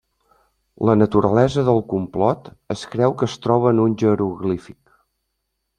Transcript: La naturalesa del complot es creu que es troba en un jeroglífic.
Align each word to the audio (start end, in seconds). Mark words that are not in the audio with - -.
La 0.89 0.95
naturalesa 1.01 1.65
del 1.67 1.83
complot 1.93 2.49
es 2.77 2.87
creu 2.95 3.17
que 3.21 3.29
es 3.31 3.37
troba 3.45 3.75
en 3.77 3.87
un 3.87 3.97
jeroglífic. 4.05 4.81